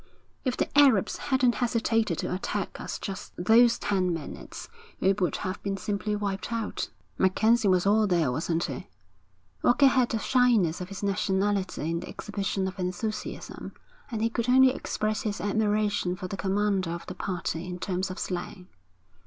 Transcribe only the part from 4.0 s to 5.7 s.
minutes, we would have